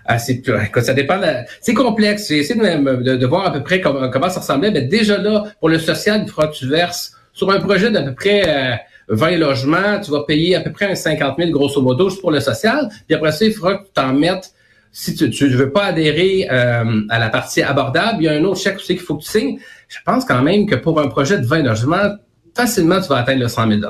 Ah, 0.06 0.20
c'est, 0.20 0.42
ça 0.82 0.94
dépend. 0.94 1.20
c'est 1.62 1.74
complexe. 1.74 2.30
J'ai 2.30 2.38
essayé 2.38 2.60
de, 2.60 3.16
de, 3.18 3.26
voir 3.26 3.46
à 3.46 3.52
peu 3.52 3.62
près 3.62 3.82
comment, 3.82 4.10
comment 4.10 4.30
ça 4.30 4.40
ressemblait. 4.40 4.72
Mais 4.72 4.84
déjà 4.84 5.18
là, 5.18 5.44
pour 5.60 5.68
le 5.68 5.80
social, 5.80 6.24
il 6.26 6.30
faudra 6.30 6.48
que 6.48 6.56
tu 6.56 6.68
verses 6.68 7.14
sur 7.34 7.52
un 7.52 7.60
projet 7.60 7.92
d'à 7.92 8.04
peu 8.04 8.14
près 8.14 8.80
20 9.10 9.38
logements, 9.38 10.00
tu 10.00 10.12
vas 10.12 10.24
payer 10.24 10.56
à 10.56 10.62
peu 10.62 10.72
près 10.72 10.86
un 10.86 10.96
50 10.96 11.38
000 11.38 11.52
grosso 11.52 11.82
modo 11.82 12.10
juste 12.10 12.22
pour 12.22 12.32
le 12.32 12.40
social. 12.40 12.90
Puis 13.06 13.16
après 13.16 13.32
ça, 13.32 13.46
il 13.46 13.54
faudra 13.54 13.76
que 13.76 13.84
tu 13.84 13.92
t'en 13.94 14.14
mettes 14.14 14.54
si 14.92 15.16
tu 15.16 15.26
ne 15.26 15.56
veux 15.56 15.72
pas 15.72 15.86
adhérer 15.86 16.48
euh, 16.52 17.02
à 17.10 17.20
la 17.20 17.30
partie 17.30 17.62
abordable, 17.62 18.18
il 18.22 18.24
y 18.24 18.28
a 18.28 18.34
un 18.34 18.44
autre 18.44 18.60
chèque 18.60 18.78
aussi 18.78 18.96
qu'il 18.96 19.04
faut 19.04 19.16
que 19.16 19.24
tu 19.24 19.30
signes. 19.30 19.60
Je 19.88 19.98
pense 20.06 20.26
quand 20.26 20.42
même 20.42 20.66
que 20.66 20.76
pour 20.76 21.00
un 21.00 21.08
projet 21.08 21.40
de 21.40 21.46
20 21.46 21.64
logements, 21.64 22.16
facilement, 22.56 23.00
tu 23.02 23.08
vas 23.08 23.18
atteindre 23.18 23.42
le 23.42 23.48
100 23.48 23.80
000 23.80 23.82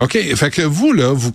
OK, 0.00 0.18
fait 0.34 0.50
que 0.50 0.62
vous 0.62 0.94
là, 0.94 1.12
vous 1.12 1.30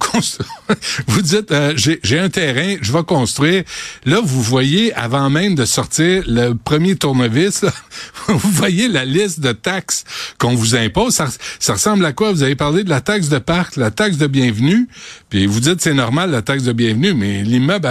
vous 1.07 1.21
dites 1.21 1.51
euh, 1.51 1.73
j'ai 1.75 2.19
un 2.19 2.29
terrain, 2.29 2.77
je 2.81 2.91
vais 2.91 3.03
construire. 3.03 3.63
Là, 4.05 4.19
vous 4.23 4.41
voyez 4.41 4.91
avant 4.95 5.29
même 5.29 5.53
de 5.53 5.65
sortir 5.65 6.23
le 6.25 6.53
premier 6.53 6.95
tournevis, 6.95 7.63
vous 8.27 8.49
voyez 8.51 8.87
la 8.87 9.05
liste 9.05 9.39
de 9.39 9.51
taxes 9.51 10.03
qu'on 10.39 10.55
vous 10.55 10.75
impose. 10.75 11.13
Ça, 11.13 11.27
ça, 11.59 11.73
ressemble 11.73 12.03
à 12.07 12.11
quoi? 12.11 12.31
Vous 12.31 12.41
avez 12.41 12.55
parlé 12.55 12.83
de 12.83 12.89
la 12.89 13.01
taxe 13.01 13.29
de 13.29 13.37
parc, 13.37 13.75
la 13.75 13.91
taxe 13.91 14.17
de 14.17 14.25
bienvenue, 14.25 14.87
puis 15.29 15.45
vous 15.45 15.59
dites 15.59 15.81
c'est 15.81 15.93
normal 15.93 16.31
la 16.31 16.41
taxe 16.41 16.63
de 16.63 16.73
bienvenue, 16.73 17.13
mais 17.13 17.43
l'immeuble 17.43 17.87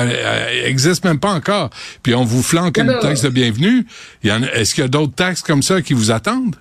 existe 0.65 1.05
même 1.05 1.21
pas 1.21 1.35
encore. 1.35 1.71
Puis 2.03 2.17
on 2.17 2.25
vous 2.25 2.43
flanque 2.43 2.79
une 2.79 2.99
taxe 3.01 3.23
de 3.23 3.29
bienvenue. 3.29 3.87
Est-ce 4.25 4.75
qu'il 4.75 4.83
y 4.83 4.85
a 4.85 4.89
d'autres 4.89 5.15
taxes 5.15 5.43
comme 5.43 5.63
ça 5.63 5.81
qui 5.83 5.95
vous 5.95 6.11
attendent? 6.11 6.57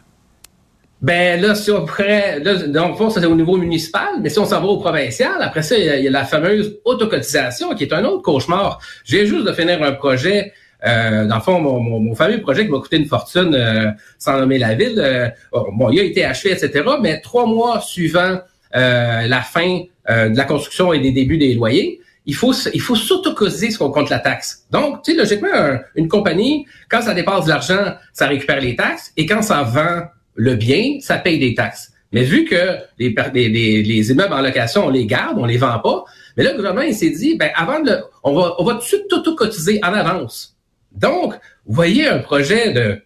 Ben 1.04 1.42
là, 1.42 1.54
si 1.54 1.70
on 1.70 1.84
pourrait, 1.86 2.40
là, 2.40 2.56
donc 2.66 2.98
ça 2.98 3.20
c'est 3.20 3.26
au 3.26 3.36
niveau 3.36 3.58
municipal, 3.58 4.08
mais 4.22 4.30
si 4.30 4.40
on 4.40 4.46
s'en 4.46 4.62
va 4.62 4.68
au 4.68 4.78
provincial, 4.78 5.34
après 5.42 5.62
ça, 5.62 5.78
il 5.78 5.84
y, 5.86 6.08
a, 6.08 6.10
la 6.10 6.24
fameuse 6.24 6.80
autocotisation 6.86 7.76
qui 7.76 7.84
est 7.84 7.94
un 7.94 8.06
autre 8.06 8.22
cauchemar. 8.22 8.80
J'ai 9.04 9.28
juste 9.28 9.46
de 9.46 9.52
finir 9.52 9.84
un 9.84 9.92
projet. 9.92 10.54
Euh, 10.86 11.26
dans 11.26 11.36
le 11.36 11.42
fond, 11.42 11.60
mon, 11.60 11.82
mon, 11.82 12.16
fameux 12.16 12.40
projet 12.40 12.66
qui 12.66 12.72
m'a 12.72 12.80
coûté 12.80 12.98
une 12.98 13.06
fortune 13.06 13.54
euh, 13.54 13.92
sans 14.18 14.40
nommer 14.40 14.58
la 14.58 14.76
ville, 14.76 14.96
euh, 14.98 15.28
bon, 15.52 15.90
il 15.90 16.00
a 16.00 16.04
été 16.04 16.24
achevé, 16.24 16.54
etc. 16.54 16.84
Mais 17.02 17.20
trois 17.20 17.46
mois 17.48 17.82
suivant 17.82 18.40
euh, 18.76 19.28
la 19.28 19.42
fin 19.42 19.82
de 20.10 20.38
la 20.38 20.44
construction 20.44 20.92
et 20.92 21.00
des 21.00 21.12
débuts 21.12 21.38
des 21.38 21.54
loyers, 21.54 22.02
il 22.26 22.36
faut 22.36 22.54
il 22.74 22.82
faut 22.82 22.96
s'autocotiser 22.96 23.72
ce 23.72 23.78
qu'on 23.78 23.92
compte 23.92 24.10
la 24.10 24.20
taxe. 24.20 24.66
Donc, 24.72 25.02
tu 25.04 25.12
sais, 25.12 25.18
logiquement, 25.18 25.78
une 25.96 26.08
compagnie, 26.08 26.66
quand 26.90 27.02
ça 27.02 27.14
dépasse 27.14 27.46
de 27.46 27.50
l'argent, 27.50 27.94
ça 28.14 28.28
récupère 28.28 28.60
les 28.60 28.76
taxes, 28.76 29.12
et 29.16 29.26
quand 29.26 29.42
ça 29.42 29.64
vend 29.64 30.04
le 30.36 30.56
bien, 30.56 30.98
ça 31.02 31.18
paye 31.18 31.40
des 31.40 31.56
taxes. 31.56 31.92
Mais 32.12 32.24
vu 32.24 32.46
que 32.46 32.78
les, 33.00 33.14
les, 33.34 33.82
les, 33.82 34.12
immeubles 34.12 34.34
en 34.34 34.42
location, 34.42 34.86
on 34.86 34.90
les 34.90 35.08
garde, 35.08 35.38
on 35.40 35.46
les 35.46 35.58
vend 35.58 35.80
pas, 35.80 36.06
mais 36.38 36.44
là, 36.44 36.52
le 36.52 36.58
gouvernement, 36.58 36.84
il 36.84 36.94
s'est 36.94 37.10
dit, 37.10 37.36
ben, 37.38 37.50
avant 37.56 37.80
de, 37.80 37.98
on 38.24 38.34
va, 38.34 38.56
on 38.60 38.64
va 38.64 38.74
tout 38.74 38.80
de 38.80 38.84
suite 38.84 39.12
auto-cotiser 39.12 39.80
en 39.84 39.94
avance. 39.94 40.56
Donc, 40.92 41.34
vous 41.66 41.74
voyez 41.74 42.08
un 42.08 42.20
projet 42.20 42.72
de 42.72 43.02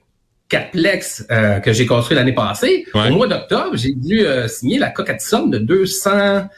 Caplex 0.50 1.26
euh, 1.30 1.60
que 1.60 1.74
j'ai 1.74 1.86
construit 1.86 2.16
l'année 2.16 2.34
passée. 2.34 2.86
Au 2.94 3.10
mois 3.12 3.28
d'octobre, 3.28 3.76
j'ai 3.76 3.94
dû 3.94 4.26
euh, 4.26 4.48
signer 4.48 4.80
la 4.80 4.90
coquette 4.90 5.22
somme 5.22 5.52
de 5.52 5.58
240 5.58 6.50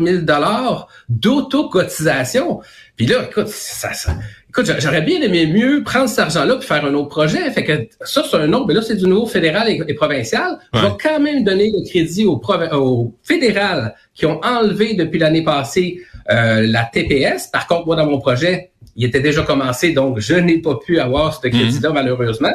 000 0.00 0.22
dollars 0.22 0.88
d'auto-cotisation. 1.08 2.60
Puis 2.96 3.06
là, 3.06 3.24
écoute, 3.28 3.48
ça, 3.48 3.92
ça, 3.94 4.16
Écoute, 4.54 4.70
j'aurais 4.80 5.00
bien 5.00 5.22
aimé 5.22 5.46
mieux 5.46 5.82
prendre 5.82 6.10
cet 6.10 6.18
argent-là 6.18 6.56
pour 6.56 6.64
faire 6.64 6.84
un 6.84 6.92
autre 6.92 7.08
projet. 7.08 7.50
Fait 7.52 7.64
que 7.64 7.88
ça, 8.02 8.22
c'est 8.30 8.36
un 8.36 8.52
autre, 8.52 8.66
mais 8.66 8.74
là, 8.74 8.82
c'est 8.82 8.96
du 8.96 9.06
nouveau 9.06 9.24
fédéral 9.24 9.66
et, 9.70 9.94
provincial. 9.94 10.58
On 10.74 10.82
va 10.82 10.96
quand 11.02 11.18
même 11.20 11.42
donner 11.42 11.72
le 11.74 11.82
crédit 11.88 12.26
au, 12.26 12.38
au 12.72 13.14
fédéral 13.22 13.94
qui 14.12 14.26
ont 14.26 14.42
enlevé 14.44 14.92
depuis 14.92 15.18
l'année 15.18 15.42
passée 15.42 16.02
euh, 16.30 16.66
la 16.66 16.84
TPS. 16.84 17.46
Par 17.46 17.66
contre, 17.66 17.86
moi, 17.86 17.96
dans 17.96 18.04
mon 18.04 18.18
projet, 18.18 18.72
il 18.94 19.06
était 19.06 19.20
déjà 19.20 19.40
commencé, 19.42 19.92
donc 19.92 20.18
je 20.18 20.34
n'ai 20.34 20.58
pas 20.58 20.74
pu 20.74 21.00
avoir 21.00 21.34
ce 21.34 21.48
crédit-là, 21.48 21.88
mhm. 21.88 21.94
malheureusement. 21.94 22.52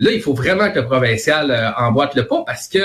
Là, 0.00 0.12
il 0.12 0.22
faut 0.22 0.32
vraiment 0.32 0.70
que 0.70 0.78
le 0.78 0.86
provincial 0.86 1.50
euh, 1.50 1.72
emboîte 1.76 2.14
le 2.14 2.26
pas 2.26 2.42
parce 2.46 2.68
que 2.68 2.78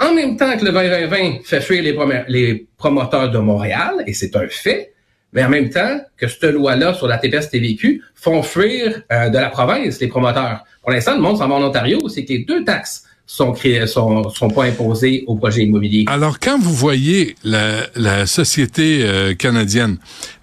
en 0.00 0.12
même 0.12 0.36
temps 0.36 0.58
que 0.58 0.64
le 0.64 0.72
2020 0.72 1.44
fait 1.44 1.60
fuir 1.60 1.84
les, 1.84 1.96
les 2.26 2.66
promoteurs 2.76 3.30
de 3.30 3.38
Montréal, 3.38 4.02
et 4.08 4.12
c'est 4.12 4.34
un 4.34 4.48
fait, 4.48 4.92
mais 5.32 5.44
en 5.44 5.48
même 5.48 5.70
temps 5.70 6.00
que 6.16 6.26
cette 6.26 6.44
loi-là 6.44 6.94
sur 6.94 7.06
la 7.06 7.18
TPS 7.18 7.50
TVQ 7.50 8.02
font 8.14 8.42
fuir 8.42 9.02
euh, 9.12 9.28
de 9.28 9.38
la 9.38 9.50
province 9.50 10.00
les 10.00 10.08
promoteurs. 10.08 10.64
Pour 10.82 10.90
l'instant, 10.90 11.14
le 11.14 11.20
monde 11.20 11.38
s'en 11.38 11.48
va 11.48 11.54
en 11.54 11.62
Ontario, 11.62 12.08
c'est 12.08 12.24
que 12.24 12.32
les 12.32 12.40
deux 12.40 12.64
taxes 12.64 13.04
sont, 13.30 13.52
créés, 13.52 13.86
sont, 13.86 14.28
sont 14.30 14.50
pas 14.50 14.64
imposés 14.64 15.22
au 15.28 15.36
projet 15.36 15.62
immobilier. 15.62 16.04
Alors, 16.08 16.40
quand 16.40 16.58
vous 16.58 16.74
voyez 16.74 17.36
la, 17.44 17.86
la 17.94 18.26
Société 18.26 19.02
euh, 19.02 19.34
canadienne 19.34 19.98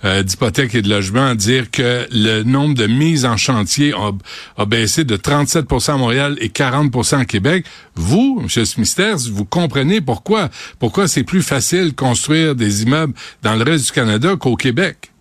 euh, 0.06 0.24
d'hypothèque 0.24 0.74
et 0.74 0.82
de 0.82 0.90
logement 0.90 1.36
dire 1.36 1.70
que 1.70 2.08
le 2.12 2.44
nombre 2.44 2.76
de 2.76 2.88
mises 2.88 3.26
en 3.26 3.36
chantier 3.36 3.92
a, 3.92 4.12
a 4.56 4.66
baissé 4.66 5.04
de 5.04 5.18
37% 5.18 5.92
à 5.92 5.98
Montréal 5.98 6.38
et 6.40 6.48
40% 6.48 7.20
à 7.20 7.26
Québec, 7.26 7.66
vous, 7.96 8.40
M. 8.42 8.66
Smithers, 8.66 9.30
vous 9.32 9.44
comprenez 9.44 10.00
pourquoi. 10.00 10.50
Pourquoi 10.80 11.10
c'est 11.10 11.24
plus 11.24 11.42
facile 11.42 11.90
de 11.90 11.96
construire 11.96 12.56
des 12.56 12.84
immeubles 12.84 13.14
dans 13.44 13.56
le 13.56 13.64
reste 13.64 13.88
du 13.88 13.92
Canada 13.92 14.38
qu'au 14.40 14.56
Québec? 14.56 15.12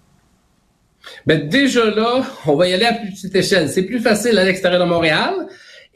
Ben 1.27 1.49
déjà 1.49 1.85
là, 1.91 2.25
on 2.47 2.55
va 2.55 2.69
y 2.69 2.75
aller 2.75 2.85
à 2.85 2.93
plus 2.93 3.11
petite 3.11 3.35
échelle. 3.35 3.69
C'est 3.69 3.83
plus 3.83 4.01
facile 4.01 4.39
à 4.39 4.45
l'extérieur 4.45 4.81
de 4.81 4.89
Montréal. 4.89 5.35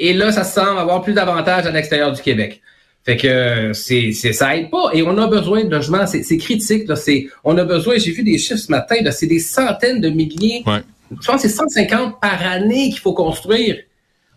Et 0.00 0.14
là, 0.14 0.32
ça 0.32 0.44
semble 0.44 0.78
avoir 0.78 1.02
plus 1.02 1.12
d'avantages 1.12 1.66
à 1.66 1.70
l'extérieur 1.70 2.10
du 2.10 2.22
Québec. 2.22 2.62
Fait 3.04 3.18
que 3.18 3.72
c'est, 3.74 4.12
c'est 4.12 4.32
ça 4.32 4.56
aide 4.56 4.70
pas. 4.70 4.90
Et 4.94 5.02
on 5.02 5.16
a 5.18 5.26
besoin 5.26 5.64
de 5.64 5.70
logements. 5.70 6.06
C'est, 6.06 6.22
c'est 6.22 6.38
critique. 6.38 6.88
Là. 6.88 6.96
C'est, 6.96 7.28
on 7.44 7.56
a 7.58 7.64
besoin, 7.64 7.98
j'ai 7.98 8.10
vu 8.10 8.22
des 8.22 8.38
chiffres 8.38 8.60
ce 8.60 8.70
matin, 8.70 8.96
là, 9.02 9.12
c'est 9.12 9.26
des 9.26 9.38
centaines 9.38 10.00
de 10.00 10.08
milliers. 10.08 10.62
Ouais. 10.66 10.80
Je 11.10 11.26
pense 11.26 11.42
que 11.42 11.48
c'est 11.48 11.54
150 11.54 12.18
par 12.18 12.40
année 12.46 12.88
qu'il 12.88 12.98
faut 12.98 13.12
construire. 13.12 13.76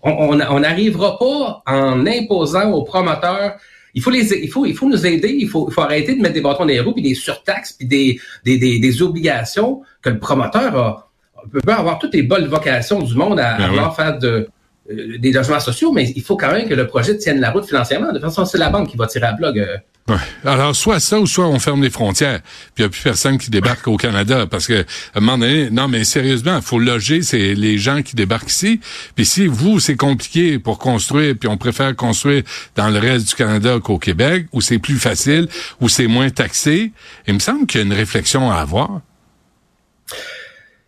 On 0.01 0.59
n'arrivera 0.59 1.17
pas 1.17 1.63
en 1.65 2.05
imposant 2.05 2.71
aux 2.71 2.83
promoteurs. 2.83 3.55
Il 3.93 4.01
faut 4.01 4.09
les, 4.09 4.33
il 4.33 4.49
faut, 4.49 4.65
il 4.65 4.75
faut 4.75 4.89
nous 4.89 5.05
aider. 5.05 5.33
Il 5.39 5.47
faut, 5.47 5.69
il 5.69 5.73
faut 5.73 5.81
arrêter 5.81 6.15
de 6.15 6.21
mettre 6.21 6.33
des 6.33 6.41
bâtons 6.41 6.63
dans 6.63 6.65
les 6.65 6.81
roues 6.81 6.91
puis 6.91 7.03
des 7.03 7.15
surtaxes 7.15 7.71
puis 7.71 7.87
des, 7.87 8.19
des, 8.43 8.57
des, 8.57 8.79
des 8.79 9.01
obligations 9.01 9.81
que 10.01 10.09
le 10.09 10.19
promoteur 10.19 10.75
a, 10.75 11.09
peut 11.51 11.71
avoir 11.71 11.99
toutes 11.99 12.13
les 12.13 12.23
bonnes 12.23 12.47
vocations 12.47 13.01
du 13.01 13.15
monde 13.15 13.39
à, 13.39 13.57
Ben 13.57 13.63
à 13.63 13.67
vouloir 13.69 13.95
faire 13.95 14.19
de, 14.19 14.49
euh, 14.97 15.17
des 15.17 15.31
logements 15.31 15.59
sociaux, 15.59 15.91
mais 15.91 16.11
il 16.15 16.21
faut 16.21 16.37
quand 16.37 16.51
même 16.51 16.67
que 16.67 16.73
le 16.73 16.87
projet 16.87 17.17
tienne 17.17 17.39
la 17.39 17.51
route 17.51 17.65
financièrement. 17.65 18.07
De 18.07 18.13
toute 18.13 18.21
façon, 18.21 18.45
c'est 18.45 18.57
la 18.57 18.69
banque 18.69 18.89
qui 18.89 18.97
va 18.97 19.07
tirer 19.07 19.25
à 19.25 19.33
blog. 19.33 19.59
euh. 19.59 19.77
Ouais. 20.09 20.17
Alors, 20.43 20.75
soit 20.75 20.99
ça, 20.99 21.17
ou 21.17 21.25
soit 21.25 21.47
on 21.47 21.59
ferme 21.59 21.81
les 21.81 21.89
frontières, 21.89 22.41
puis 22.75 22.79
il 22.79 22.81
n'y 22.81 22.85
a 22.87 22.89
plus 22.89 23.01
personne 23.01 23.37
qui 23.37 23.49
débarque 23.49 23.87
au 23.87 23.95
Canada, 23.95 24.45
parce 24.47 24.67
que, 24.67 24.81
à 24.81 25.17
un 25.17 25.21
moment 25.21 25.37
donné, 25.37 25.69
non, 25.69 25.87
mais 25.87 26.03
sérieusement, 26.03 26.59
faut 26.61 26.77
loger 26.77 27.21
c'est 27.21 27.53
les 27.53 27.77
gens 27.77 28.01
qui 28.01 28.13
débarquent 28.13 28.49
ici. 28.49 28.81
Puis 29.15 29.25
si 29.25 29.47
vous, 29.47 29.79
c'est 29.79 29.95
compliqué 29.95 30.59
pour 30.59 30.77
construire, 30.77 31.35
puis 31.39 31.47
on 31.47 31.57
préfère 31.57 31.95
construire 31.95 32.43
dans 32.75 32.89
le 32.89 32.99
reste 32.99 33.29
du 33.29 33.35
Canada 33.35 33.79
qu'au 33.81 33.97
Québec, 33.97 34.47
où 34.51 34.59
c'est 34.59 34.79
plus 34.79 34.97
facile, 34.99 35.47
où 35.79 35.87
c'est 35.87 36.07
moins 36.07 36.29
taxé, 36.29 36.91
il 37.25 37.35
me 37.35 37.39
semble 37.39 37.65
qu'il 37.65 37.79
y 37.79 37.83
a 37.83 37.85
une 37.85 37.93
réflexion 37.93 38.51
à 38.51 38.57
avoir. 38.57 38.99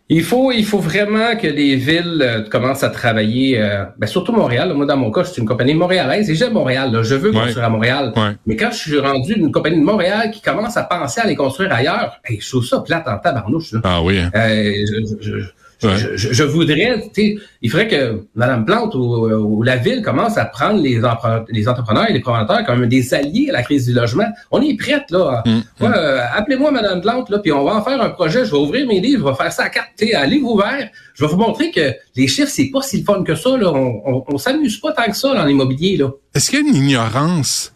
Il 0.08 0.22
faut, 0.22 0.52
il 0.52 0.64
faut 0.64 0.78
vraiment 0.78 1.34
que 1.34 1.48
les 1.48 1.74
villes 1.74 2.20
euh, 2.22 2.42
commencent 2.48 2.84
à 2.84 2.90
travailler, 2.90 3.60
euh, 3.60 3.84
ben, 3.98 4.06
surtout 4.06 4.30
Montréal. 4.32 4.72
Moi, 4.72 4.86
dans 4.86 4.96
mon 4.96 5.10
cas, 5.10 5.24
je 5.24 5.30
suis 5.32 5.42
une 5.42 5.48
compagnie 5.48 5.74
montréalaise 5.74 6.30
et 6.30 6.36
j'aime 6.36 6.52
Montréal. 6.52 6.92
là. 6.92 7.02
Je 7.02 7.16
veux 7.16 7.30
Ouais. 7.30 7.40
construire 7.40 7.64
à 7.64 7.68
Montréal. 7.70 8.12
Ouais. 8.14 8.30
Mais 8.46 8.54
quand 8.54 8.70
je 8.70 8.76
suis 8.76 8.98
rendu 9.00 9.34
d'une 9.34 9.50
compagnie 9.50 9.80
de 9.80 9.84
Montréal 9.84 10.30
qui 10.30 10.40
commence 10.40 10.76
à 10.76 10.84
penser 10.84 11.20
à 11.20 11.26
les 11.26 11.34
construire 11.34 11.72
ailleurs, 11.72 12.20
hey, 12.24 12.38
je 12.40 12.48
trouve 12.48 12.64
ça 12.64 12.78
plate 12.86 13.08
en 13.08 13.18
tabarnouche. 13.18 13.72
là. 13.72 13.80
Ah 13.82 14.00
oui. 14.00 14.20
hein. 14.20 14.30
Euh, 14.36 14.72
je, 14.88 15.16
je- 15.20 15.38
je- 15.40 15.44
Ouais. 15.82 15.90
je, 15.98 16.16
je- 16.16 16.32
je 16.32 16.42
voudrais, 16.42 17.02
tu 17.14 17.34
sais, 17.34 17.36
il 17.60 17.70
faudrait 17.70 17.88
que 17.88 18.22
Mme 18.34 18.64
Plante 18.64 18.94
ou, 18.94 19.00
ou 19.28 19.62
la 19.62 19.76
ville 19.76 20.00
commence 20.02 20.38
à 20.38 20.46
prendre 20.46 20.80
les, 20.80 21.04
entrepreneurs 21.04 22.08
et 22.08 22.12
les 22.14 22.20
promoteurs 22.20 22.64
comme 22.64 22.86
des 22.86 23.12
alliés 23.12 23.48
à 23.50 23.52
la 23.52 23.62
crise 23.62 23.86
du 23.86 23.92
logement. 23.92 24.24
On 24.50 24.62
est 24.62 24.76
prête, 24.78 25.10
là. 25.10 25.42
Mm, 25.44 25.58
Ouais, 25.80 25.88
euh, 25.94 26.20
Appelez-moi 26.34 26.70
Mme 26.70 27.00
Plante, 27.02 27.28
là, 27.28 27.38
puis 27.40 27.52
on 27.52 27.62
va 27.64 27.74
en 27.76 27.82
faire 27.82 28.00
un 28.00 28.08
projet. 28.10 28.44
Je 28.46 28.52
vais 28.52 28.56
ouvrir 28.56 28.86
mes 28.86 29.00
livres, 29.00 29.26
je 29.26 29.30
vais 29.30 29.36
faire 29.36 29.52
ça 29.52 29.64
à 29.64 29.68
carte, 29.68 29.88
tu 29.98 30.06
sais, 30.06 30.14
à 30.14 30.24
livre 30.24 30.50
ouvert. 30.50 30.88
Je 31.14 31.24
vais 31.24 31.30
vous 31.30 31.36
montrer 31.38 31.70
que 31.70 31.92
les 32.16 32.26
chiffres, 32.26 32.50
c'est 32.50 32.70
pas 32.72 32.80
si 32.82 33.02
fun 33.04 33.22
que 33.22 33.34
ça, 33.34 33.56
là. 33.56 33.70
On, 33.72 34.02
on, 34.06 34.24
on 34.28 34.38
s'amuse 34.38 34.78
pas 34.80 34.92
tant 34.92 35.04
que 35.10 35.16
ça 35.16 35.34
dans 35.34 35.44
l'immobilier, 35.44 35.98
là. 35.98 36.08
Est-ce 36.34 36.50
qu'il 36.50 36.60
y 36.60 36.62
a 36.62 36.68
une 36.68 36.74
ignorance 36.74 37.74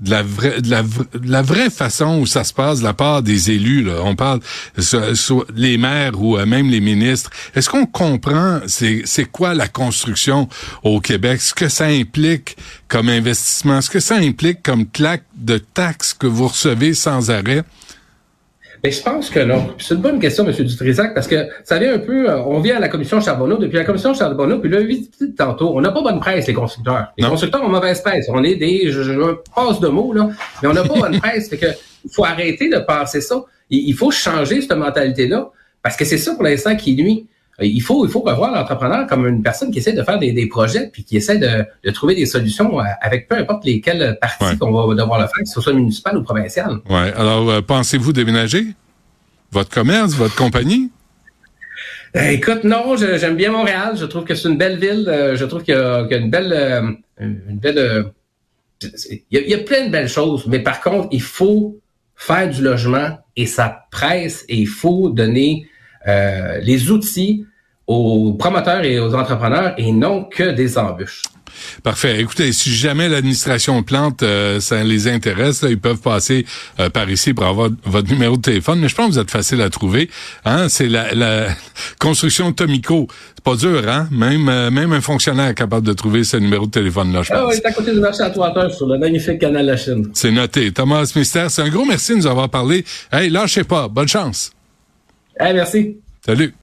de 0.00 0.10
la 0.10 0.22
vraie, 0.22 0.60
de 0.62 0.70
la, 0.70 0.82
de 0.82 1.30
la 1.30 1.42
vraie 1.42 1.68
façon 1.70 2.20
où 2.20 2.26
ça 2.26 2.42
se 2.44 2.54
passe 2.54 2.80
la 2.82 2.94
part 2.94 3.22
des 3.22 3.50
élus, 3.50 3.82
là? 3.84 4.00
On 4.02 4.14
parle, 4.16 4.40
so- 4.78 5.14
so- 5.14 5.44
les 5.54 5.76
maires 5.76 6.20
ou 6.20 6.38
euh, 6.38 6.46
même 6.46 6.70
les 6.70 6.80
ministres. 6.80 7.30
Est-ce 7.54 7.68
qu'on 7.68 7.84
comprend 7.86 8.60
c'est, 8.66 9.02
c'est 9.04 9.26
quoi 9.26 9.52
la 9.54 9.68
construction 9.68 10.48
au 10.82 11.00
Québec? 11.00 11.40
Ce 11.42 11.52
que 11.52 11.68
ça 11.68 11.86
implique 11.86 12.56
comme 12.88 13.08
investissement? 13.10 13.80
Ce 13.82 13.90
que 13.90 14.00
ça 14.00 14.16
implique 14.16 14.62
comme 14.62 14.86
claque 14.86 15.24
de 15.36 15.58
taxes 15.58 16.14
que 16.14 16.26
vous 16.26 16.48
recevez 16.48 16.94
sans 16.94 17.30
arrêt? 17.30 17.62
Ben, 18.82 18.90
je 18.90 19.02
pense 19.02 19.28
que 19.28 19.40
non. 19.40 19.74
C'est 19.78 19.94
une 19.94 20.00
bonne 20.00 20.18
question, 20.18 20.46
M. 20.46 20.52
Dutrisac, 20.52 21.12
parce 21.14 21.26
que 21.28 21.48
ça 21.64 21.78
vient 21.78 21.94
un 21.94 21.98
peu, 21.98 22.30
euh, 22.30 22.40
on 22.44 22.60
vient 22.60 22.76
à 22.76 22.80
la 22.80 22.88
commission 22.88 23.20
Charbonneau, 23.20 23.58
depuis 23.58 23.76
la 23.76 23.84
commission 23.84 24.14
Charbonneau, 24.14 24.58
puis 24.58 24.70
là, 24.70 24.80
vite, 24.80 25.12
vite, 25.20 25.36
tantôt, 25.36 25.72
on 25.74 25.80
n'a 25.82 25.90
pas 25.90 26.00
bonne 26.02 26.18
presse, 26.20 26.46
les 26.46 26.54
constructeurs. 26.54 27.08
Les 27.18 27.24
Non. 27.24 27.30
constructeurs 27.30 27.62
ont 27.62 27.68
mauvaise 27.68 28.00
presse. 28.00 28.26
On 28.30 28.42
est 28.42 28.56
des, 28.56 28.90
je, 28.90 29.02
je 29.02 29.12
passe 29.54 29.80
de 29.80 29.88
mots, 29.88 30.12
là, 30.14 30.30
mais 30.62 30.68
on 30.68 30.72
n'a 30.72 30.82
pas 30.82 30.94
bonne 30.98 31.18
presse. 31.20 31.50
Fait 31.50 31.58
que, 31.58 31.66
faut 32.10 32.24
arrêter 32.24 32.70
de 32.70 32.78
penser 32.78 33.20
ça. 33.20 33.42
Il, 33.68 33.88
il 33.88 33.94
faut 33.94 34.10
changer 34.10 34.62
cette 34.62 34.72
mentalité-là, 34.76 35.50
parce 35.82 35.96
que 35.96 36.04
c'est 36.06 36.18
ça 36.18 36.34
pour 36.34 36.44
l'instant 36.44 36.74
qui 36.74 36.94
nuit. 36.96 37.26
Euh, 37.60 37.64
Il 37.66 37.80
faut, 37.80 38.06
il 38.06 38.10
faut 38.10 38.20
revoir 38.20 38.52
l'entrepreneur 38.52 39.06
comme 39.06 39.26
une 39.26 39.42
personne 39.42 39.70
qui 39.70 39.78
essaie 39.78 39.92
de 39.92 40.02
faire 40.02 40.18
des, 40.18 40.32
des 40.32 40.46
projets, 40.46 40.88
puis 40.92 41.04
qui 41.04 41.16
essaie 41.16 41.38
de, 41.38 41.64
de 41.84 41.90
trouver 41.90 42.14
des 42.14 42.26
solutions 42.26 42.80
euh, 42.80 42.84
avec 43.00 43.28
peu 43.28 43.36
importe 43.36 43.64
lesquelles 43.64 44.18
parties 44.20 44.44
Ouais. 44.44 44.56
qu'on 44.58 44.72
va 44.72 44.94
devoir 44.94 45.20
le 45.20 45.26
faire, 45.26 45.42
que 45.44 45.48
ce 45.48 45.60
soit 45.60 45.72
municipal 45.72 46.16
ou 46.16 46.22
provincial. 46.22 46.78
Ouais. 46.88 47.12
Alors, 47.16 47.50
euh, 47.50 47.60
pensez-vous 47.60 48.12
déménager? 48.12 48.66
Votre 49.52 49.70
commerce, 49.70 50.12
votre 50.14 50.36
compagnie? 50.36 50.90
Écoute, 52.14 52.64
non, 52.64 52.96
j'aime 52.96 53.36
bien 53.36 53.52
Montréal. 53.52 53.94
Je 53.96 54.04
trouve 54.04 54.24
que 54.24 54.34
c'est 54.34 54.48
une 54.48 54.56
belle 54.58 54.78
ville. 54.78 55.04
Je 55.34 55.44
trouve 55.44 55.62
qu'il 55.62 55.74
y, 55.74 55.78
y 55.78 56.14
a 56.14 56.16
une 56.16 56.30
belle, 56.30 56.98
une 57.20 57.58
belle. 57.58 58.06
il, 58.82 59.20
y 59.30 59.36
a, 59.38 59.40
il 59.42 59.48
y 59.50 59.54
a 59.54 59.58
plein 59.58 59.86
de 59.86 59.90
belles 59.92 60.08
choses, 60.08 60.46
mais 60.46 60.58
par 60.60 60.80
contre, 60.80 61.08
il 61.12 61.22
faut 61.22 61.78
faire 62.16 62.48
du 62.50 62.62
logement 62.62 63.18
et 63.36 63.46
ça 63.46 63.86
presse 63.90 64.44
et 64.48 64.56
il 64.56 64.66
faut 64.66 65.08
donner 65.10 65.66
euh, 66.08 66.58
les 66.58 66.90
outils 66.90 67.46
aux 67.92 68.34
promoteurs 68.34 68.84
et 68.84 69.00
aux 69.00 69.14
entrepreneurs 69.14 69.74
et 69.76 69.90
non 69.90 70.22
que 70.24 70.52
des 70.52 70.78
embûches. 70.78 71.22
Parfait. 71.82 72.20
Écoutez, 72.20 72.52
si 72.52 72.70
jamais 72.70 73.08
l'administration 73.08 73.82
Plante, 73.82 74.22
euh, 74.22 74.60
ça 74.60 74.82
les 74.84 75.08
intéresse, 75.08 75.62
là, 75.62 75.68
ils 75.70 75.78
peuvent 75.80 76.00
passer 76.00 76.46
euh, 76.78 76.88
par 76.88 77.10
ici 77.10 77.34
pour 77.34 77.44
avoir 77.46 77.68
votre 77.84 78.08
numéro 78.08 78.36
de 78.36 78.42
téléphone. 78.42 78.78
Mais 78.78 78.88
je 78.88 78.94
pense 78.94 79.08
que 79.08 79.12
vous 79.14 79.18
êtes 79.18 79.30
facile 79.30 79.60
à 79.60 79.68
trouver. 79.68 80.08
Hein? 80.44 80.68
C'est 80.68 80.86
la, 80.88 81.12
la 81.14 81.48
construction 81.98 82.52
Tomico. 82.52 83.08
C'est 83.34 83.44
pas 83.44 83.56
dur, 83.56 83.82
hein? 83.88 84.08
Même, 84.12 84.48
euh, 84.48 84.70
même 84.70 84.92
un 84.92 85.00
fonctionnaire 85.00 85.48
est 85.48 85.54
capable 85.54 85.84
de 85.86 85.92
trouver 85.92 86.22
ce 86.22 86.36
numéro 86.36 86.66
de 86.66 86.70
téléphone-là, 86.70 87.22
je 87.24 87.32
Ah 87.32 87.40
pense. 87.40 87.48
oui, 87.54 87.60
c'est 87.60 87.66
à 87.68 87.72
côté 87.72 87.92
du 87.92 88.00
marché 88.00 88.22
à 88.22 88.30
Toiteur 88.30 88.72
sur 88.72 88.86
le 88.86 88.96
magnifique 88.98 89.40
canal 89.40 89.66
de 89.66 89.70
la 89.72 89.76
Chine. 89.76 90.08
C'est 90.14 90.30
noté. 90.30 90.72
Thomas 90.72 91.12
Mister, 91.16 91.46
c'est 91.48 91.62
un 91.62 91.68
gros 91.68 91.84
merci 91.84 92.12
de 92.12 92.18
nous 92.18 92.26
avoir 92.28 92.48
parlé. 92.48 92.84
Hey, 93.12 93.28
lâchez 93.28 93.64
pas. 93.64 93.88
Bonne 93.88 94.08
chance. 94.08 94.52
Eh, 95.40 95.52
merci. 95.52 95.96
Salut. 96.24 96.54